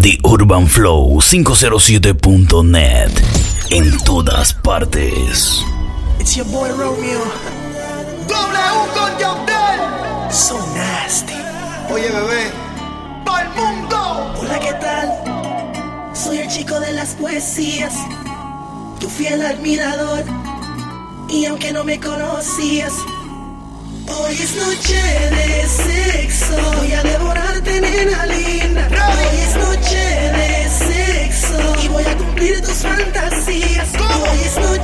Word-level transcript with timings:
The 0.00 0.16
Urban 0.24 0.68
Flow 0.68 1.18
507.net. 1.20 3.10
En 3.70 3.98
todas 4.04 4.54
partes. 4.54 5.60
It's 6.20 6.36
your 6.36 6.46
boy 6.46 6.68
Romeo. 6.68 7.20
W 8.28 8.88
con 8.94 9.18
Yandel. 9.18 10.30
So 10.30 10.56
nasty. 10.76 11.34
Oye, 11.90 12.08
bebé. 12.10 12.52
¡Pal 13.24 13.48
mundo! 13.56 14.34
Hola, 14.38 14.60
¿qué 14.60 14.72
tal? 14.74 16.14
Soy 16.14 16.38
el 16.38 16.48
chico 16.48 16.78
de 16.78 16.92
las 16.92 17.16
poesías. 17.16 17.94
Tu 19.00 19.08
fiel 19.08 19.44
admirador. 19.44 20.24
Y 21.28 21.46
aunque 21.46 21.72
no 21.72 21.82
me 21.82 21.98
conocías 21.98 22.92
Hoy 24.10 24.34
es 24.34 24.54
noche 24.56 25.00
de 25.36 25.68
sexo, 25.68 26.56
voy 26.78 26.92
a 26.92 27.02
devorarte 27.02 27.80
nena 27.80 28.26
linda. 28.26 28.88
Hoy 28.88 29.40
es 29.40 29.56
noche 29.56 30.04
de 30.38 30.68
sexo 30.70 31.84
y 31.84 31.88
voy 31.88 32.04
a 32.04 32.16
cumplir 32.16 32.60
tus 32.62 32.78
fantasías. 32.78 33.88
Hoy 33.94 34.38
es 34.44 34.56
noche 34.56 34.77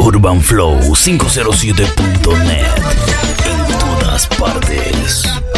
UrbanFlow507.net. 0.00 2.72
En 3.44 3.60
todas 3.78 4.26
partes. 4.38 5.49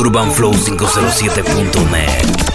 urbanflow507.net. 0.00 2.49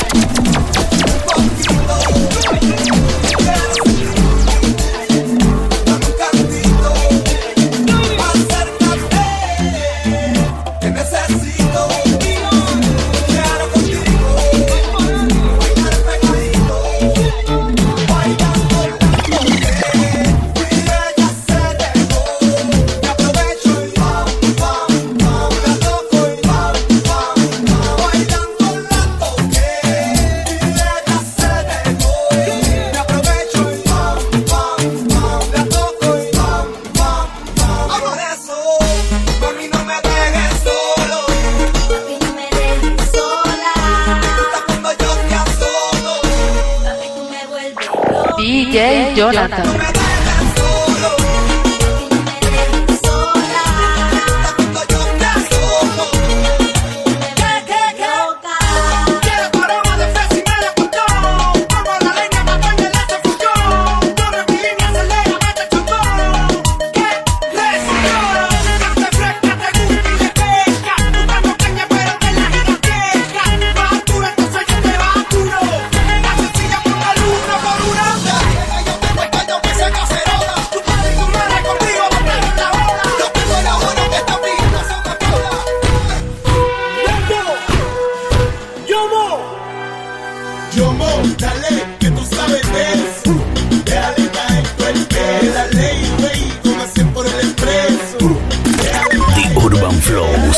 DJ 48.46 49.16
Jonathan. 49.16 50.05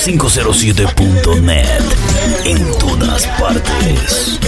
507.net. 0.07 1.83
En 2.45 2.79
todas 2.79 3.27
partes. 3.37 4.39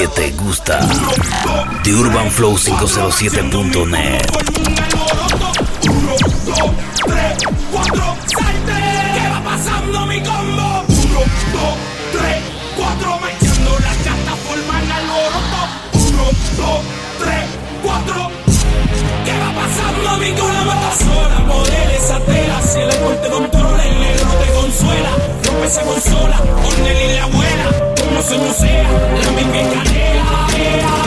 que 0.00 0.08
te 0.08 0.30
gusta. 0.30 0.80
The 1.84 1.92
Urban 1.92 2.30
Flow 2.30 2.56
507.net. 2.56 4.22
Uno, 5.90 6.14
dos, 6.46 6.70
tres, 7.04 7.36
cuatro, 7.70 8.16
salte. 8.32 8.78
¿Qué 9.14 9.28
va 9.28 9.44
pasando 9.44 10.06
mi 10.06 10.20
combo? 10.22 10.84
Uno, 10.88 11.20
dos, 11.52 11.76
tres, 12.12 12.38
cuatro, 12.78 13.18
metiendo 13.20 13.70
la 13.78 13.92
plataforma 14.04 14.82
en 14.82 14.92
alboroto. 14.92 15.60
Uno, 15.92 16.24
dos, 16.56 16.80
tres, 17.20 17.44
cuatro. 17.82 18.30
¿Qué 19.26 19.34
va 19.38 19.50
pasando 19.52 20.16
mi 20.16 20.32
combo? 20.32 20.72
Sola, 20.96 21.46
poder 21.46 21.90
esa 21.90 22.18
tela. 22.20 22.62
Si 22.62 22.78
el 22.78 22.90
amor 22.90 23.16
te 23.16 23.28
controla, 23.28 23.84
el 23.84 24.00
negro 24.00 24.28
te 24.32 24.52
consuela. 24.54 25.10
Rompe 25.44 25.66
esa 25.66 25.82
consola, 25.82 26.38
con 26.38 26.72
Ornel 26.72 27.10
y 27.10 27.14
la 27.16 27.24
abuela 27.24 27.89
eso 28.30 28.38
no 28.38 28.52
sea 28.52 28.82
la 29.24 29.32
misma 29.32 29.60
escalera. 29.60 30.99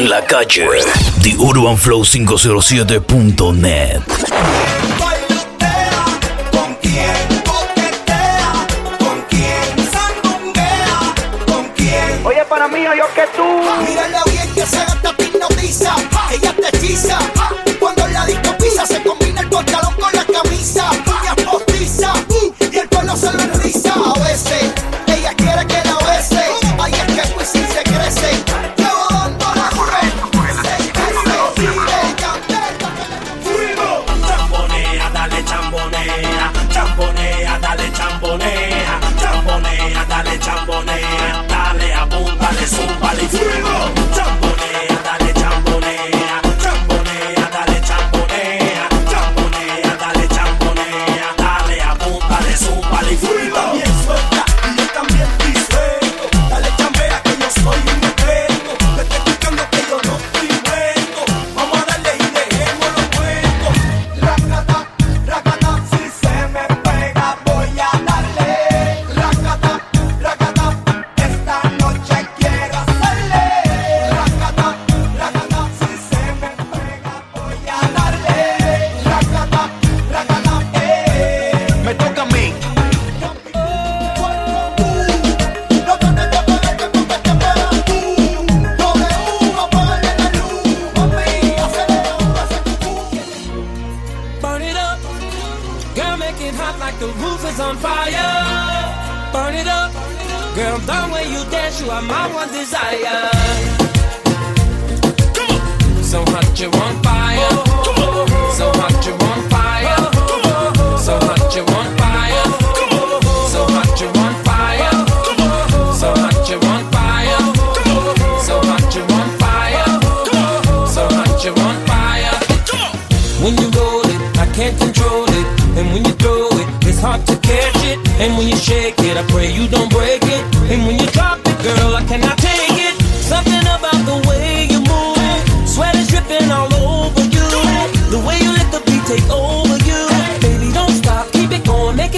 En 0.00 0.08
la 0.08 0.24
calle, 0.24 0.66
TheUrbanFlow507.net. 1.20 4.00
Bailotea, 4.98 6.04
con 6.52 6.74
quién 6.76 7.42
coquetea, 7.44 8.66
con 8.98 9.20
quién 9.28 9.90
sandunguea, 9.92 11.00
con 11.46 11.68
quién. 11.76 12.24
Oye, 12.24 12.42
para 12.48 12.66
mí, 12.68 12.82
yo 12.82 13.04
que 13.14 13.26
tú. 13.36 13.44
Mírala 13.86 14.22
bien 14.24 14.48
que 14.54 14.64
se 14.64 14.78
gasta 14.78 15.14
hipnotiza, 15.18 15.94
ella 16.32 16.54
te 16.56 16.68
hechiza. 16.78 17.18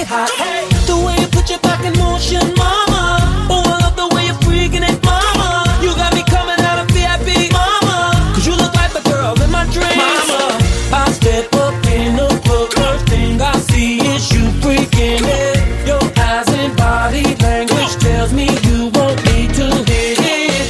It 0.02 0.08
going, 0.08 0.28
make 0.28 0.70
it 0.70 0.70
hot. 0.70 0.86
The 0.86 0.96
way 0.96 1.16
you 1.20 1.28
put 1.28 1.50
your 1.50 1.60
back 1.60 1.84
in 1.84 1.92
motion, 1.98 2.54
mama. 2.56 3.18
Oh, 3.50 3.62
I 3.64 3.78
love 3.82 3.96
the 3.96 4.08
way 4.14 4.26
you're 4.26 4.42
freaking 4.42 4.82
it, 4.82 4.98
mama. 5.04 5.64
You 5.82 5.94
got 5.94 6.14
me 6.14 6.22
coming 6.26 6.60
out 6.60 6.78
of 6.82 6.88
VIP, 6.94 7.52
mama. 7.52 8.12
Cause 8.34 8.46
you 8.46 8.54
look 8.56 8.74
like 8.74 8.92
the 8.92 9.02
girl 9.08 9.40
in 9.40 9.50
my 9.50 9.64
dreams, 9.70 9.96
mama. 9.96 10.58
I 10.92 11.10
step 11.12 11.54
up 11.54 11.74
in 11.86 12.16
the 12.16 12.28
club, 12.44 12.70
first 12.72 13.06
thing 13.08 13.40
I 13.40 13.54
see 13.70 13.98
is 14.00 14.30
you 14.32 14.44
freaking 14.62 15.24
it. 15.24 15.86
Your 15.86 16.02
eyes 16.18 16.48
and 16.48 16.76
body 16.76 17.34
language 17.36 17.94
tells 17.96 18.32
me 18.32 18.46
you 18.68 18.90
want 18.94 19.18
me 19.26 19.48
to 19.58 19.66
hit 19.90 20.18
it. 20.20 20.68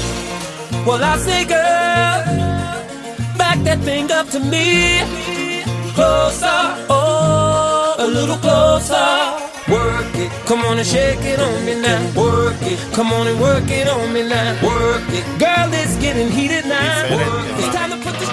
Well, 0.87 1.03
I 1.03 1.17
say, 1.19 1.45
girl, 1.45 2.19
back 3.39 3.59
that 3.65 3.81
thing 3.81 4.11
up 4.11 4.29
to 4.31 4.41
me. 4.41 5.01
Closer, 5.95 6.61
oh, 6.89 7.32
little 8.13 8.37
closer. 8.39 9.43
Work 9.69 10.15
it, 10.15 10.31
come 10.47 10.61
on 10.65 10.79
and 10.79 10.87
shake 10.87 11.25
it 11.25 11.41
on 11.41 11.65
me 11.65 11.81
now. 11.81 12.01
Work 12.15 12.61
it, 12.63 12.79
come 12.93 13.13
on 13.13 13.27
and 13.27 13.41
work 13.41 13.71
it 13.71 13.89
on 13.89 14.13
me 14.13 14.23
now. 14.29 14.59
Work 14.63 15.09
it, 15.09 15.25
girl, 15.39 15.73
it's 15.73 15.97
getting 15.97 16.29
heated 16.29 16.67
now. 16.67 17.17
Work 17.17 17.47
it, 17.47 17.59
it's 17.59 17.75
time 17.75 17.91
to 17.91 17.97
put 17.97 18.15
this 18.19 18.29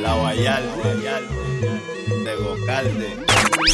La 0.00 0.14
Guayal, 0.16 0.64
de 2.24 2.36
Gocalde. 2.36 3.26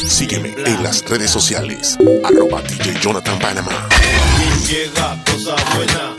Sígueme 0.09 0.55
en 0.67 0.83
las 0.83 1.05
redes 1.09 1.31
sociales. 1.31 1.97
Arroba 2.25 2.61
DJ 2.63 2.99
Jonathan 3.01 3.39
Panama. 3.39 3.89
llega 4.69 5.17
cosa 5.25 5.55
buena. 5.75 6.15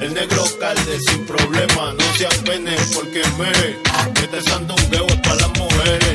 El 0.00 0.14
negro 0.14 0.42
calde 0.58 0.98
sin 0.98 1.24
problema, 1.26 1.92
no 1.92 2.04
se 2.16 2.26
apene 2.26 2.74
porque 2.92 3.22
mere. 3.38 3.78
Este 4.20 4.42
sandungueo 4.50 5.06
es 5.06 5.16
para 5.16 5.36
las 5.36 5.52
mujeres. 5.82 6.14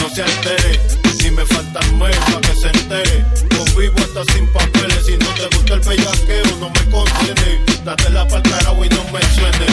No 0.00 0.08
se 0.14 0.22
altere, 0.22 0.80
si 1.18 1.30
me 1.30 1.44
faltan 1.46 1.98
pa' 1.98 2.10
que 2.40 2.54
se 2.54 2.68
entere. 2.68 3.24
Convivo 3.56 3.94
hasta 3.98 4.24
sin 4.32 4.46
papeles, 4.48 5.06
si 5.06 5.16
no 5.16 5.28
te 5.34 5.46
gusta 5.56 5.74
el 5.74 5.80
bellaqueo, 5.80 6.44
no 6.60 6.70
me 6.70 6.84
contiene. 6.90 7.60
Date 7.84 8.08
la 8.10 8.26
pa'l 8.26 8.42
carajo 8.42 8.84
y 8.84 8.88
no 8.88 9.04
me 9.12 9.20
suene. 9.34 9.66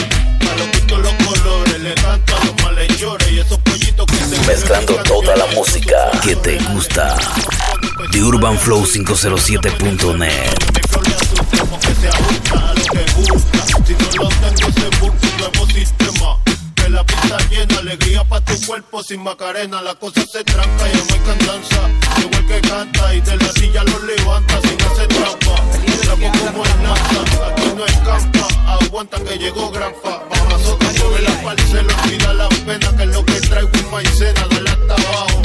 A 0.50 0.54
los 0.56 0.68
pintos 0.68 1.00
los 1.00 1.12
colores, 1.14 1.80
le 1.80 1.94
canto 1.94 2.36
a 2.36 2.44
los 2.44 2.54
malhechores 2.62 3.32
y 3.32 3.40
esos 3.40 3.58
pollitos 3.58 4.06
que 4.06 4.16
se 4.16 4.38
Mezclando 4.46 4.94
toda 5.02 5.34
la 5.36 5.46
música 5.46 6.12
que 6.22 6.36
te 6.36 6.58
gusta. 6.72 7.16
TheUrbanFlow507.net. 8.12 10.54
como 11.58 11.80
que 11.80 11.94
se 11.94 12.08
ajusta 12.08 12.70
a 12.70 12.74
lo 12.74 12.84
que 12.84 13.04
gusta. 13.16 13.66
Si 13.84 13.92
no 13.92 13.98
lo 14.22 14.28
tengo, 14.28 14.70
se 14.72 14.86
tu 18.54 18.66
cuerpo 18.66 19.02
sin 19.02 19.22
macarena. 19.22 19.82
La 19.82 19.94
cosa 19.94 20.24
se 20.26 20.44
tranca, 20.44 20.86
ya 20.86 20.98
no 20.98 21.14
hay 21.14 21.20
cantanza. 21.20 21.88
Llegó 22.16 22.36
el 22.38 22.46
que 22.46 22.68
canta 22.68 23.14
y 23.14 23.20
de 23.20 23.36
la 23.36 23.52
silla 23.52 23.84
lo 23.84 23.98
levanta 24.00 24.60
sin 24.62 24.82
hacer 24.82 25.08
trampa. 25.08 25.54
Trapo 26.02 26.38
como 26.38 26.64
el 26.64 26.82
NASA, 26.82 27.48
aquí 27.50 27.72
no 27.76 27.86
escampa. 27.86 28.48
Aguanta 28.66 29.18
que 29.24 29.38
llegó 29.38 29.70
granfa. 29.70 30.22
Bajazo 30.30 30.78
que 30.78 30.86
mueve 30.86 31.22
la 31.22 31.42
parcela, 31.42 31.94
olvida 32.02 32.34
la 32.34 32.48
pena 32.48 32.96
que 32.96 33.02
es 33.02 33.08
lo 33.08 33.24
que 33.24 33.40
traigo 33.40 33.70
es 33.72 33.90
maicena. 33.90 34.46
Dale 34.50 34.70
hasta 34.70 34.94
abajo. 34.94 35.42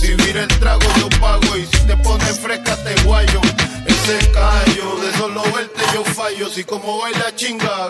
Si 0.00 0.14
vira 0.14 0.42
el 0.42 0.58
trago 0.58 0.86
yo 0.98 1.08
pago 1.20 1.56
y 1.56 1.66
si 1.66 1.86
te 1.86 1.96
pones 1.98 2.38
fresca 2.38 2.76
te 2.82 3.02
guayo. 3.02 3.40
Ese 3.86 4.30
callo, 4.32 4.96
de 5.00 5.18
solo 5.18 5.42
verte 5.54 5.82
yo 5.94 6.04
fallo. 6.04 6.48
Si 6.48 6.64
como 6.64 6.98
baila 6.98 7.34
chinga, 7.36 7.88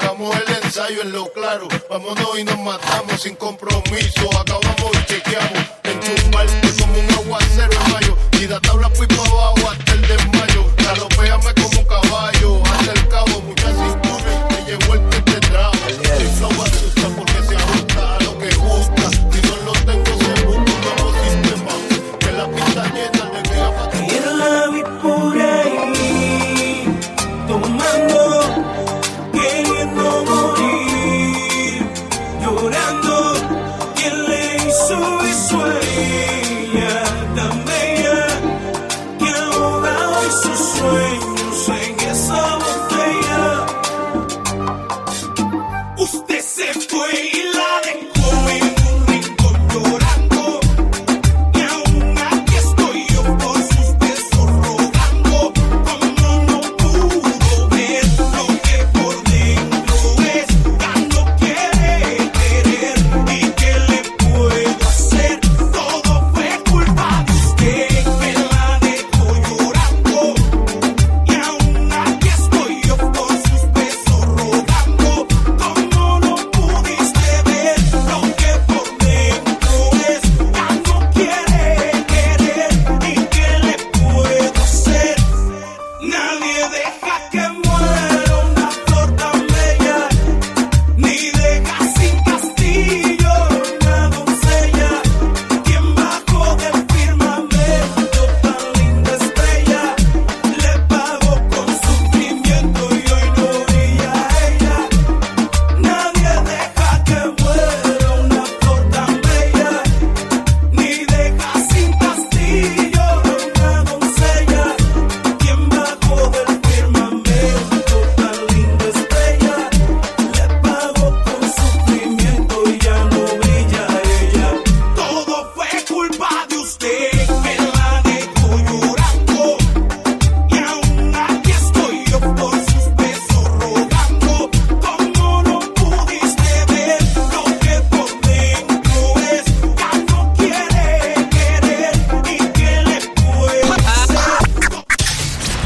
en 0.74 1.12
lo 1.12 1.30
claro. 1.32 1.68
Vámonos 1.90 2.38
y 2.38 2.44
nos 2.44 2.58
matamos 2.58 3.20
sin 3.20 3.36
compromiso. 3.36 4.30
Acabamos 4.40 4.90
y 5.02 5.04
chequeamos. 5.04 5.64
Enchufarte 5.84 6.82
como 6.82 6.98
un 6.98 7.10
aguacero 7.10 7.72
en 7.72 7.92
mayo. 7.92 8.16
Y 8.40 8.46
da 8.46 8.58
tabla 8.58 8.88
fui 8.90 9.06
pa' 9.06 9.22
abajo 9.22 9.81